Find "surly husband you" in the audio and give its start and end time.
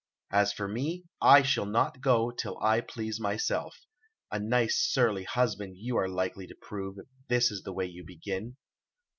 4.75-5.95